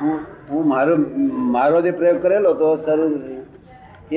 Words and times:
હું 0.00 0.62
મારો 0.72 0.94
મારો 1.56 1.78
જે 1.86 1.92
પ્રયોગ 1.98 2.18
કરેલો 2.24 2.50
તો 2.60 2.68
શરૂ 2.84 3.08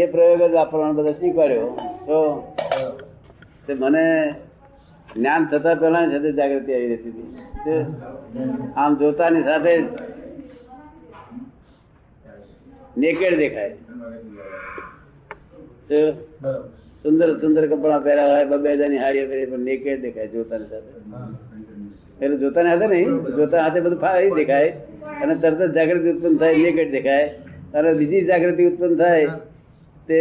એ 0.01 0.05
પ્રયોગ 0.13 0.41
જ 0.53 0.55
આપણને 0.61 0.93
બધા 0.97 1.17
સ્વીકાર્યો. 1.19 1.69
તો 2.07 3.71
મને 3.83 4.05
જ્ઞાન 5.13 5.41
થતા 5.51 5.75
પહેલા 5.81 6.05
સાથે 6.13 6.29
જાગૃતિ 6.39 6.71
આવી 6.77 6.89
રહેતી 6.93 7.13
હતી. 7.59 7.81
આમ 8.81 8.91
જોતાની 9.01 9.45
સાથે 9.49 9.73
નેકેડ 13.03 13.35
દેખાય. 13.43 13.73
સુંદર 17.03 17.29
સુંદર 17.41 17.63
કપડા 17.71 18.01
પહેર્યા 18.07 18.31
હોય 18.33 18.45
બબે 18.51 18.69
હજારની 18.75 19.01
હાડીઓ 19.05 19.25
પહેરી, 19.31 19.49
પણ 19.51 19.63
નેકેડ 19.69 19.99
દેખાય 20.05 20.29
જોતાની 20.35 20.69
સાથે. 20.71 20.91
એટલે 22.21 22.37
જોતાની 22.43 22.71
હાથે 22.73 22.87
નહીં 22.93 23.11
જોતા 23.39 23.61
હાથે 23.65 23.79
બધું 23.85 23.99
ફાવી 24.05 24.37
દેખાય. 24.41 24.71
અને 25.23 25.33
તરત 25.35 25.61
જ 25.61 25.71
જાગૃતિ 25.77 26.09
ઉત્પન્ન 26.13 26.37
થાય 26.37 26.63
નેકેડ 26.65 26.91
દેખાય. 26.91 27.27
અને 27.73 27.89
બીજી 27.93 28.25
જાગૃતિ 28.31 28.63
ઉત્પન્ન 28.69 28.95
થાય 29.01 29.27
તે 30.07 30.19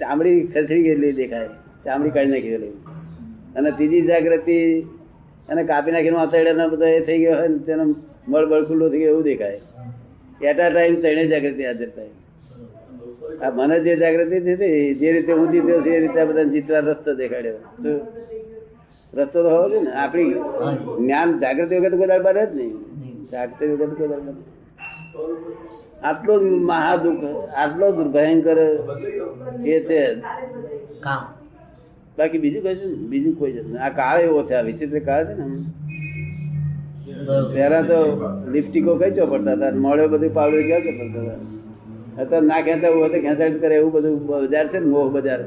ચામડી 0.00 0.38
ખસડી 0.52 0.82
ગયેલી 0.82 1.12
દેખાય. 1.12 1.50
ચામડી 1.84 2.14
કાઢી 2.16 2.32
નાખી 2.34 2.52
ગયેલી. 2.54 2.74
અને 3.56 3.70
ત્રીજી 3.70 4.06
જાગૃતિ 4.10 4.58
અને 5.50 5.62
કાપી 5.64 5.92
નાખીને 5.96 6.18
આતરડાનો 6.22 6.68
બધા 6.68 6.94
એ 6.98 7.00
થઈ 7.08 7.18
ગયો 7.22 7.36
હોય 7.40 7.48
ને 7.48 7.58
તેનો 7.68 7.84
મળ 8.28 8.44
બળ 8.50 8.64
ખુલ્લો 8.70 8.86
થઈ 8.92 9.02
ગયો 9.02 9.12
એવું 9.14 9.24
દેખાય. 9.30 9.60
એટ 10.48 10.58
આ 10.60 10.70
ટાઈમ 10.70 10.96
ત્રણેય 11.02 11.30
જાગૃતિ 11.34 11.62
હાજર 11.68 11.90
થાય 11.96 12.12
આ 13.44 13.50
મને 13.56 13.76
જે 13.84 13.92
જાગૃતિ 13.96 14.36
હતી 14.46 14.94
જે 15.00 15.08
રીતે 15.12 15.32
હું 15.32 15.48
જીત્યો 15.52 15.80
છે 15.84 15.90
એ 15.96 16.00
રીતે 16.04 16.20
બધા 16.28 16.48
જીતવા 16.54 16.82
રસ્તો 16.88 17.10
દેખાડ્યો. 17.14 17.58
રસ્તો 19.12 19.38
તો 19.44 19.48
હોવો 19.54 19.66
જોઈએ 19.68 19.84
ને 19.86 19.92
આપણી 20.02 20.34
જ્ઞાન 21.00 21.30
જાગૃતિ 21.42 21.74
વગર 21.76 21.90
તો 21.92 21.96
કોઈ 22.02 22.22
બને 22.26 22.44
જ 22.46 22.52
નહીં. 22.58 22.72
જાગૃતિ 23.30 23.64
વગર 23.70 23.90
તો 23.90 23.96
કોઈ 23.98 24.08
દાડ 24.12 24.24
બને 24.26 24.42
આટલો 26.04 26.34
જ 26.38 26.46
મહાદુઃખ 26.66 27.24
આટલો 27.56 27.86
જ 27.90 28.08
ભયંકર 28.14 28.58
એ 29.68 29.76
છે 29.84 30.00
કામ 31.00 31.22
બાકી 32.18 32.40
બીજું 32.40 32.62
કઈ 32.62 32.74
છે 32.74 32.86
ને? 32.86 32.96
બીજું 33.10 33.34
કોઈ 33.36 33.52
છે 33.52 33.62
નહીં. 33.62 33.76
આ 33.78 33.90
કાળ 33.92 34.18
એવો 34.22 34.40
છે 34.44 34.54
આ 34.54 34.64
વિચિત્ર 34.64 34.98
કાળ 35.04 35.24
છે 35.28 35.34
ને 35.36 35.44
બરોબર 37.20 37.48
પહેલા 37.54 37.84
તો 37.84 37.98
લિપસ્ટિકો 38.52 38.92
કઈ 38.96 39.12
ચોપડતા 39.18 39.54
હતા 39.56 39.72
મોડે 39.78 40.04
બધું 40.08 40.32
પાવડર 40.34 40.62
ક્યાં 40.64 40.84
ચોપડતા 40.88 41.22
હતા 41.22 41.38
અત્યારે 42.18 42.46
ના 42.46 42.60
ખેંચા 42.62 42.92
હોય 42.94 43.08
તો 43.08 43.18
ખેંચાડ 43.20 43.56
કરે 43.60 43.74
એવું 43.76 43.92
બધું 43.94 44.14
બજાર 44.46 44.66
છે 44.72 44.78
ને 44.80 44.88
મોહ 44.88 45.06
બજાર 45.16 45.40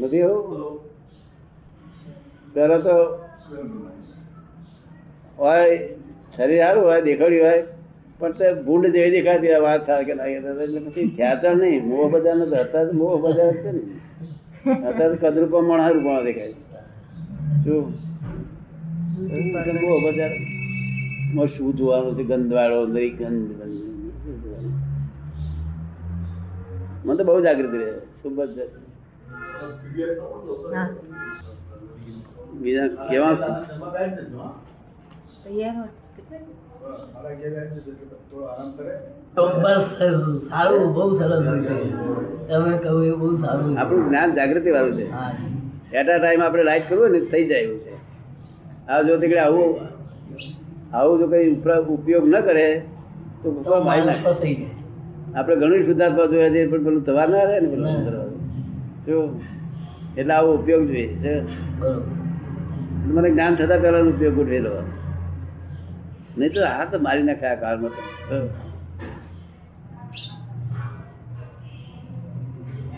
નથી 0.00 0.22
એવું 0.22 0.74
પહેલા 2.54 2.80
તો 2.80 2.94
હોય 5.38 5.64
શરીર 6.36 6.58
સારું 6.62 6.84
હોય 6.88 7.00
દેખાડ્યું 7.08 7.46
હોય. 7.48 7.62
પણ 8.20 8.32
તે 8.38 8.46
ભૂંડ 8.66 8.86
જેવી 8.94 9.12
દેખાતી 9.16 9.50
હોય 9.52 9.62
વાત 9.66 9.80
થાય 9.86 10.04
કે 10.08 10.14
લાગે 10.18 10.36
એટલે 10.64 10.80
પછી 10.86 11.08
ખ્યાતા 11.16 11.54
નહીં. 11.60 11.82
મોહ 11.88 12.06
બજાર 12.12 12.36
નથી 12.36 12.60
અત્યારે 12.64 12.92
મોહ 13.00 13.14
બજાર 13.24 13.50
જ 13.52 13.56
છે 13.62 13.70
ને. 13.76 13.82
અત્યારે 14.88 15.14
તો 15.14 15.18
કદરૂપા 15.22 15.64
મણા 15.68 15.90
રૂપા 15.96 16.20
દેખાય 16.28 16.54
શું? 17.64 17.84
મોહ 19.84 19.98
બજાર. 20.04 20.32
માં 21.34 21.48
શું 21.54 21.70
જોવાનું 21.78 22.12
છે? 22.18 22.24
ગંધવાળો 22.30 22.78
નહીં 22.94 23.12
ગંધ 23.18 23.52
ગંધ. 23.58 23.84
મને 27.04 27.16
તો 27.18 27.22
બહુ 27.28 27.40
જાગૃતિ 27.46 27.76
રહે. 27.82 27.90
ખૂબ 28.22 28.38
જ 28.54 28.58
બીજા 32.60 32.88
કેવા? 33.08 33.34
તો 39.36 39.42
બસ 39.62 39.84
સારું 40.50 40.84
બહુ 40.94 41.04
સરસ 41.18 41.42
હોય 41.48 41.60
છે 41.66 41.76
તમે 42.48 42.72
કહ્યું 42.82 43.04
એ 43.04 43.12
બહુ 43.20 43.28
સારું 43.42 43.68
છે. 43.68 43.76
આપણું 43.80 44.02
જ્ઞાન 44.08 44.30
જાગૃતિ 44.38 44.70
વાળું 44.76 44.96
છે. 44.98 45.06
એટ 45.98 46.08
આ 46.08 46.18
ટાઈમ 46.18 46.42
આપણે 46.46 46.62
લાઈટ 46.68 46.88
કરવું 46.88 47.08
ને 47.12 47.20
થઈ 47.32 47.44
જાય 47.50 47.64
એવું 47.66 47.80
છે. 47.84 47.94
આ 48.88 49.00
જો 49.06 49.14
તે 49.20 49.26
આવું 49.44 49.68
આવું 50.92 51.14
જો 51.20 51.26
કઈ 51.32 51.46
ઉપયોગ 51.96 52.24
ન 52.32 52.34
કરે 52.48 52.66
તો. 53.42 53.48
આપણે 55.36 55.54
ઘણું 55.60 55.80
શુદ્ધાત્મા 55.88 56.28
જોયા 56.32 56.54
છે 56.54 56.60
પણ 56.70 56.82
પેલું 56.86 57.02
થવા 57.08 57.26
ના 57.32 57.44
રહે 57.48 57.56
ને 57.60 57.68
પેલું 57.72 57.86
ના. 57.86 58.00
એટલે 60.16 60.32
આવો 60.34 60.50
ઉપયોગ 60.60 60.82
જોઈએ 60.90 61.34
મને 63.14 63.28
જ્ઞાન 63.34 63.54
થતા 63.58 63.78
પહેલા 63.82 64.06
ઉપયોગ 64.14 64.34
ગોઠવેલો. 64.38 64.70
નહીં 66.38 66.52
તો 66.54 66.60
આ 66.70 66.84
તો 66.92 66.96
મારી 67.06 67.26
નાખે 67.28 67.46
આ 67.50 67.58
કાળમાં 67.62 67.92
તો. 67.96 68.02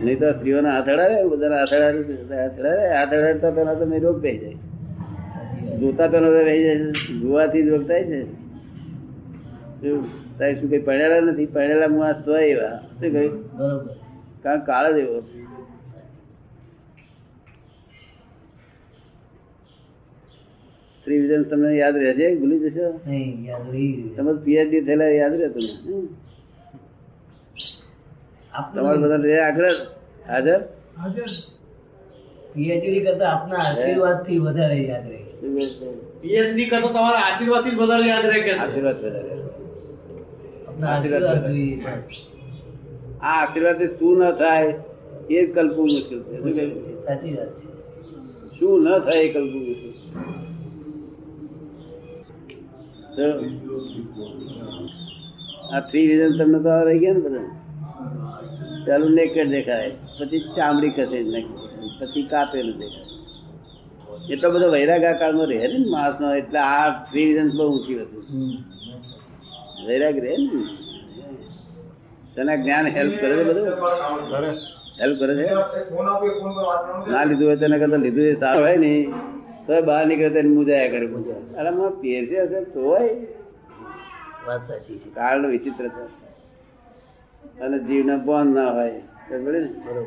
નહીં 0.04 0.19
તો 0.22 0.26
સ્ત્રીઓના 0.38 0.75
હાથ 0.76 0.91
અડાવે 0.94 1.16
બધાના 1.32 1.60
હાથ 1.62 1.75
અડાવે 1.78 2.00
હાથ 2.41 2.56
અડાડે 2.60 2.84
હાથ 2.97 3.12
અડાડતા 3.19 3.53
પહેલા 3.59 3.76
તો 3.81 3.84
મેં 3.93 4.00
રોગ 4.06 4.19
થઈ 4.25 4.37
જાય. 4.43 4.59
જોતા 5.81 6.09
પેલો 6.15 6.28
તો 6.37 6.41
રહી 6.49 6.62
જાય. 6.66 6.87
જોવાથી 7.22 7.65
જ 7.66 7.69
રોગ 7.75 7.84
થાય 7.91 8.04
છે. 8.10 8.21
શું 9.81 9.99
શું 10.59 10.69
કઈ 10.70 10.82
પડેલા 10.88 11.22
નથી? 11.26 11.49
પડેલા 11.56 11.91
હું 11.94 12.03
આ 12.09 12.15
સ્વ 12.22 12.28
એવા. 12.53 12.76
શું 12.99 13.09
કહ્યું? 13.15 13.34
કારણ 14.44 14.62
કાળ 14.70 14.87
જ 14.97 14.99
એવો. 15.06 15.19
ત્રિવિધન 21.09 21.43
તમને 21.51 21.75
યાદ 21.81 21.97
રહેશે 22.05 22.27
ભૂલી 22.41 22.63
જશો. 22.65 22.87
તમે 24.17 24.33
પીએચડી 24.47 24.83
થયેલા 24.87 25.13
યાદ 25.19 25.35
રહે 25.41 25.49
તમને. 25.55 25.73
તમારે 28.73 28.99
બધા 29.03 29.21
રહે 29.25 29.37
આગળ 29.43 29.67
હાજર? 30.29 30.61
પીએચડી 32.55 33.03
કરતા 33.07 33.31
આપના 33.33 33.61
આશીર્વાદથી 33.67 34.39
વધારે 34.47 34.79
યાદ 34.91 35.07
રહે. 35.11 35.21
શું 35.37 35.53
પીએચડી 36.23 36.69
કરતો 36.71 36.89
તમારા 36.97 37.23
આશીર્વાદથી 37.27 37.77
વધારે 37.81 38.07
યાદ 38.11 38.27
રહે 38.31 38.41
કે 38.47 38.53
આશીર્વાદ 38.57 38.99
બધા 39.03 39.23
આપના 40.69 40.91
આશીર્વાદ 40.95 41.25
આ 43.23 43.35
આશીર્વાદ 43.35 43.81
શું 43.99 44.19
ન 44.25 44.35
થાય 44.43 44.73
એ 45.31 45.39
કલ્પવું 45.55 45.89
મુશ્કેલ 45.95 46.21
છે. 46.27 46.35
શું 46.43 46.53
સાચી 47.07 47.35
વાત 47.37 47.51
છે. 47.57 47.67
શું 48.57 48.77
ન 48.85 48.87
થાય 49.07 49.23
એ 49.29 49.31
કલ્પવું 49.35 49.63
મુશ્કેલ 49.69 49.93
તો 49.95 50.38
આ 55.73 55.81
થ્રી 55.81 56.06
રીઝન 56.06 56.39
તમને 56.39 56.59
તો 56.59 56.84
રહી 56.84 56.99
ગયા 56.99 57.12
ને 57.12 57.21
બધા? 57.21 57.47
પેલું 58.87 59.11
નેકેડ 59.11 59.51
દેખાય. 59.51 59.91
પછી 59.91 60.39
ચામડી 60.56 60.91
કસે 60.91 61.43
પછી 62.01 62.23
કાપેલું 62.23 62.79
દેખાય. 62.79 63.05
એટલો 64.31 64.51
બધો 64.51 64.71
વૈરાગ 64.71 65.05
આ 65.05 65.12
કાળમાં 65.12 65.47
રહે 65.47 65.67
ને 65.67 65.91
માણસ 65.91 66.21
નો 66.21 66.34
એટલે 66.34 66.59
આ 66.59 66.91
થ્રી 67.05 67.34
રીઝન 67.34 67.51
બહુ 67.56 67.73
ઊંચી 67.73 67.95
વસ્તુ 67.95 68.21
હમ. 68.21 68.51
વૈરાગ 69.87 70.19
રહે 70.19 70.37
ને? 70.37 70.61
તને 72.37 72.56
જ્ઞાન 72.56 72.87
હેલ્પ 72.87 73.21
કરે 73.21 73.37
છે 73.37 73.45
બધું? 73.45 73.67
હેલ્પ 75.00 75.19
કરે 75.19 75.35
છે? 75.37 75.55
ના 77.11 77.25
લીધું 77.25 77.47
હોય 77.47 77.56
તેને 77.56 77.79
કરતા 77.79 77.97
લીધું 77.97 78.25
એ 78.25 78.35
સારું 78.35 78.65
હોય 78.65 78.77
ને. 78.77 79.12
તો 79.69 79.83
બહાર 79.83 80.06
નીકળે 80.06 80.31
તેને 80.31 80.49
મુજાયા 80.49 80.89
કરે 80.89 81.06
અરે 81.59 81.71
માં 81.71 81.91
પહેરશે 81.91 82.43
હશે 82.43 82.61
તો 82.65 82.83
હોય. 82.83 83.15
વાત 84.47 84.69
સાચી 84.69 84.99
છે. 84.99 85.15
કાળ 85.15 85.47
વિચિત્ર 85.47 85.89
છે. 85.89 86.05
અને 87.61 87.79
જીવને 87.79 88.17
બોન 88.17 88.55
ના 88.55 88.71
હોય. 88.71 88.91
ને? 88.91 89.39
બરોબર. 89.39 90.06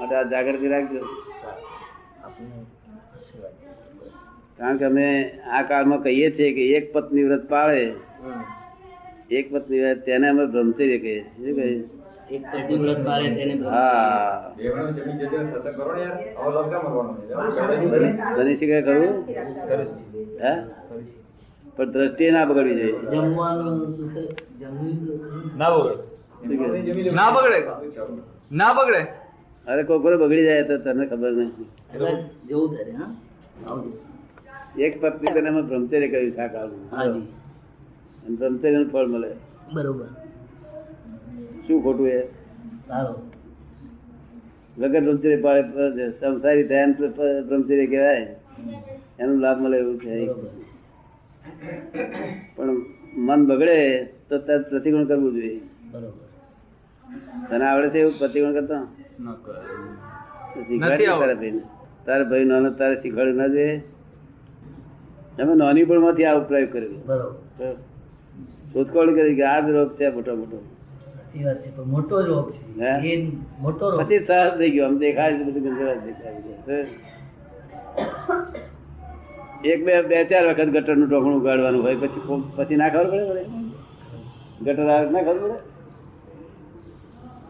માટે 0.00 0.14
આ 0.14 0.22
જાગૃતિ 0.22 0.68
રાખજો. 0.68 1.00
કારણ 4.58 4.76
કે 4.76 4.84
અમે 4.84 5.30
આ 5.30 5.62
કાળમાં 5.62 6.02
કહીએ 6.02 6.30
છીએ 6.30 6.52
કે 6.52 6.68
એક 6.68 6.92
પત્ની 6.92 7.24
વ્રત 7.24 7.48
પાળે. 7.48 7.92
એક 9.30 9.52
પત્ની 9.52 9.80
વ્રત 9.80 10.04
તેને 10.04 10.28
અમે 10.28 10.46
બ્રહ્મચર્ય 10.46 10.98
કહીએ 10.98 11.24
છીએ. 11.24 11.54
શું 11.54 11.62
કહીએ? 11.62 11.84
એક 12.30 12.42
પતિ 12.52 12.74
વ્રત 12.74 13.00
પાળે 13.04 13.28
તેને 13.36 13.54
હા. 13.64 14.52
બની 18.34 18.56
શકે 18.56 18.78
ખરું 18.82 19.14
હે. 20.40 20.52
પણ 21.76 21.90
દ્રષ્ટિએ 21.92 22.30
ના 22.32 22.46
બગડવી 22.46 22.76
જોઈએ. 22.76 22.94
જમવાનું. 23.12 23.76
ના 25.56 25.70
બગડે? 25.70 25.94
ના 27.12 27.30
બગડે. 27.32 27.58
ના 28.50 28.72
બગડે. 28.74 29.02
અરે 29.66 29.82
કોઈ 29.84 30.18
બગડી 30.18 30.44
જાય 30.44 30.64
તો 30.64 30.74
તને 30.78 31.04
ખબર 31.06 31.32
નહીં. 31.32 31.66
જવું 32.48 32.68
તારે 32.76 32.92
હા? 32.92 33.10
એક 34.78 34.94
પત્ની 35.00 35.32
તને 35.32 35.50
બ્રહ્મચર્ય 35.62 36.08
કહ્યું 36.08 36.32
છે 36.32 36.42
આ 36.42 36.48
કાળમાં 36.48 37.10
અને 38.26 38.36
બ્રહ્મચર્યનું 38.36 38.90
ફળ 38.90 39.06
મળે. 39.06 39.30
બરોબર. 39.74 40.06
શું 41.70 41.82
ખોટું 41.82 42.08
એ? 42.08 42.20
વગર 44.78 45.00
બ્રહ્મચર્ય 45.00 45.36
પાડે 45.36 46.10
સંસારી 46.10 46.64
ધ્યાન 46.64 46.92
બ્રહ્મચર્ય 47.48 47.86
કહેવાય. 47.86 48.22
એનો 49.18 49.34
લાભ 49.34 49.58
મળે 49.60 49.78
એવું 49.78 49.96
છે. 50.00 50.16
પણ 52.56 52.68
મન 53.16 53.46
બગડે 53.46 53.76
તો 54.28 54.38
તરત 54.38 54.70
પ્રતિગુણ 54.70 55.04
કરવું 55.04 55.32
જોઈએ. 55.32 55.60
તને 57.50 57.64
આવડે 57.64 57.88
છે 57.88 57.98
એવું 57.98 58.18
પ્રતિગુણ 58.18 58.52
કરતો? 58.52 58.78
તારે 62.06 62.24
ભાઈ 62.24 62.44
નાનો 62.44 62.70
તારે 62.70 62.94
શીખવાડ્યું 63.02 63.36
ના 63.36 63.46
જોઈએ. 63.46 63.82
તમે 65.36 65.54
નાની 65.54 65.84
પણ 65.84 66.00
માંથી 66.00 66.24
આ 66.24 66.38
પ્રયોગ 66.38 66.72
કર્યો. 66.72 66.92
શોધખોળ 68.72 69.14
કરી 69.14 69.34
કે 69.36 69.44
આ 69.44 69.60
જ 69.60 69.70
રોગ 69.70 69.90
છે 70.00 70.10
મોટો 70.10 70.36
મોટો. 70.36 70.58
સાચી 71.32 71.44
વાત 71.44 71.62
છે 71.62 71.70
પણ 71.70 71.88
મોટો 71.88 72.16
રોગ 72.22 72.46
છે. 72.50 72.58
એ 73.04 73.30
મોટો 73.58 73.90
રોગ. 73.90 74.00
પછી 74.00 74.20
સહજ 74.20 74.58
થઈ 74.58 74.70
ગયો 74.72 74.86
આમ 74.86 74.98
દેખાય 74.98 75.36
છે 75.36 75.44
બધું 75.46 75.62
ગંધરાજ 75.64 75.98
દેખાય 76.00 76.38
એક 79.64 79.80
બે 79.84 79.92
બે 80.04 80.16
ચાર 80.24 80.44
વખત 80.48 80.70
ગટરનું 80.72 81.08
ટોકણું 81.08 81.40
ઉગાડવાનું 81.40 81.82
હોય 81.82 81.96
પછી 81.96 82.22
પછી 82.56 82.76
ના 82.76 82.90
ખબર 82.90 83.06
પડે 83.10 83.24
પડે? 83.28 83.42
ગટર 84.64 84.88
આવે 84.88 85.10
ના 85.10 85.22
ખબર 85.22 85.38
પડે? 85.42 85.58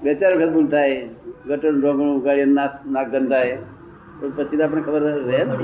બે 0.02 0.10
ચાર 0.14 0.32
વખત 0.34 0.52
ભૂલ 0.52 0.68
થાય 0.68 0.98
ગટરનું 1.46 1.80
ઢોકણું 1.80 2.16
ઉગાડીએ 2.16 2.46
નાક 2.48 2.72
નાક 2.86 3.08
ગંધાય 3.10 3.56
તો 4.18 4.24
પછી 4.36 4.56
તો 4.56 4.62
આપણે 4.64 4.82
ખબર 4.82 5.02
રહે 5.28 5.40
ને? 5.44 5.54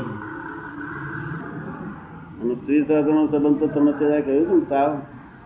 અને 2.41 2.55
સ્ત્રી 2.57 2.85
સાધનો 2.85 3.21
સંબંધ 3.27 3.59
તો 3.61 3.67
તમે 3.69 3.93
કહ્યું 3.99 4.45
હતું 4.45 4.63
તાવ? 4.67 4.91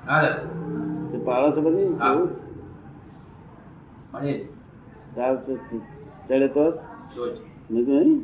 હા 0.06 0.28
તે 1.10 1.16
છો? 7.14 7.26
મળીએ 7.70 8.20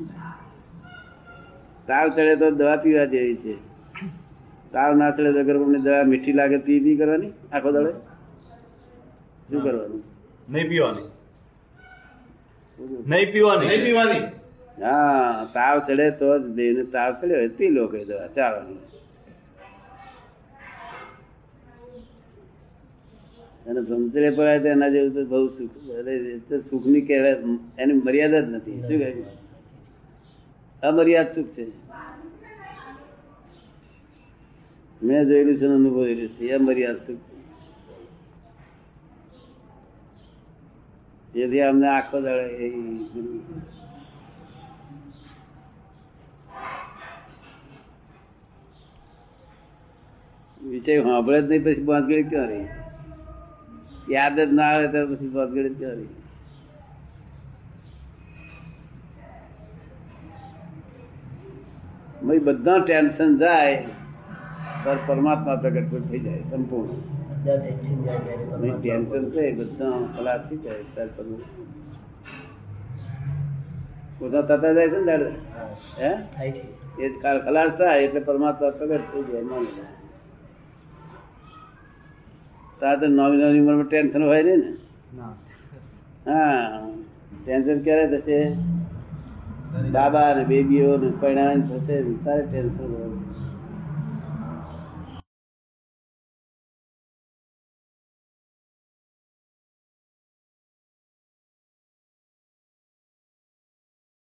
તાવ 1.86 2.08
ચડે 2.08 2.36
તો 2.36 2.50
દવા 2.50 2.76
પીવા 2.76 3.04
જેવી 3.04 3.36
છે. 3.36 3.54
તાવ 4.72 4.96
ના 4.96 5.10
ચડે 5.10 5.32
તો 5.32 5.38
અગર 5.38 5.56
તમને 5.56 5.78
દવા 5.78 6.04
મીઠી 6.04 6.32
લાગે 6.32 6.58
પી 6.58 6.80
પી 6.80 6.96
કરવાની 6.96 7.32
આખો 7.52 7.70
દડે? 7.72 7.92
શું 9.50 9.62
કરવાનું? 9.62 10.02
નહીં 10.48 10.68
પીવાની. 10.68 11.06
નહીં 13.06 13.32
પીવાની. 13.32 13.66
નહીં 13.66 13.84
પીવાની. 13.84 14.20
હા 14.82 15.48
તાવ 15.52 15.78
ચડે 15.78 16.10
તો 16.10 16.38
જ 16.38 16.42
દેહને 16.42 16.82
તાવ 16.84 17.14
ચડ્યો 17.20 17.48
પી 17.48 17.70
લો 17.70 17.86
કઈ 17.86 18.04
દવા. 18.04 18.26
ચાલવાની 18.26 18.95
અને 23.68 23.80
ભ્રમચર્ય 23.80 24.30
પડાય 24.30 24.60
તો 24.60 24.68
એના 24.68 24.88
જેવું 24.88 25.14
તો 25.14 25.24
બહુ 25.24 25.46
સુખ. 25.48 25.76
એટલે 25.90 26.60
સુખની 26.70 27.00
કહેવાય. 27.00 27.36
એની 27.78 27.92
મર્યાદા 27.92 28.40
જ 28.40 28.48
નથી. 28.54 28.76
શું 28.80 28.98
કહે 28.98 29.10
અમર્યાદ 30.82 31.34
સુખ 31.34 31.50
છે. 31.56 31.66
મેં 35.02 35.24
જોયેલું 35.24 35.56
છે 35.56 35.66
અનુભવેલું 35.66 36.28
છે 36.28 36.52
અમર્યાદ 36.52 36.98
સુખ. 37.06 37.24
જેથી 41.34 41.60
અમને 41.60 41.88
આખો 41.88 42.20
દાડે 42.20 42.46
એ 42.66 42.68
વિષય 50.68 51.02
સાંભળે 51.02 51.42
જ 51.42 51.44
નહીં, 51.44 51.64
પછી 51.64 51.82
બાંધગીરી 51.82 52.22
ક્યાં 52.22 52.48
રહી? 52.48 52.64
યાદ 54.06 54.36
જ 54.38 54.50
ના 54.52 54.70
આવે 54.70 54.86
તો 54.88 55.00
પછી 55.08 55.30
ક્યાં 55.74 55.98
રહી 55.98 56.12
બધા 62.40 62.78
ટેન્શન 62.80 63.30
જાય 63.36 63.76
પર 64.84 64.98
પરમાત્મા 65.06 65.56
પ્રગટ 65.56 66.08
થઈ 66.08 66.20
જાય 66.20 66.42
સંપૂર્ણ. 66.50 66.98
ટેન્શન 68.76 69.24
છે 69.30 69.44
બધા 69.52 69.92
ખલાસ 70.14 70.42
થઈ 70.48 70.58
જાય 70.58 70.82
ત્યારે 70.90 71.12
પોતા 74.18 74.42
થતા 74.42 74.72
જાય 74.72 74.88
છે 74.88 74.98
ને 74.98 75.06
દાદા 75.08 75.34
હે. 75.98 76.10
એ 77.00 77.12
કાળ 77.22 77.38
ખલાસ 77.40 77.70
થાય 77.78 78.00
એટલે 78.00 78.20
પરમાત્મા 78.22 78.72
પ્રગટ 78.78 79.04
થઈ 79.12 79.24
જાય 79.24 79.44
માની 79.44 79.74
તાર 82.80 83.00
તો 83.00 83.06
નવી 83.06 83.36
નવી 83.36 83.60
ઉંમરમાં 83.60 83.84
ટેન્શન 83.84 84.22
હોય 84.22 84.42
નહીં 84.42 84.56
ને. 84.56 84.72
હા. 86.30 86.80
ટેન્શન 87.44 87.82
ક્યારે 87.82 88.06
થશે? 88.06 88.52
બાબા 89.92 90.34
ને 90.34 90.44
બેબીઓ 90.44 90.96
ને 90.96 91.12
પરિણામ 91.20 91.60
થશે 91.60 92.02
તારે 92.24 92.42
ટેન્શન 92.42 92.94
હોય. 92.94 93.35